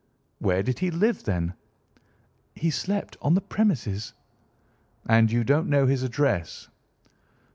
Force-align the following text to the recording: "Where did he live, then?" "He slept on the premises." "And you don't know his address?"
"Where 0.39 0.63
did 0.63 0.79
he 0.79 0.89
live, 0.89 1.25
then?" 1.25 1.53
"He 2.55 2.71
slept 2.71 3.17
on 3.21 3.35
the 3.35 3.39
premises." 3.41 4.13
"And 5.05 5.31
you 5.31 5.43
don't 5.43 5.69
know 5.69 5.85
his 5.85 6.01
address?" 6.01 6.69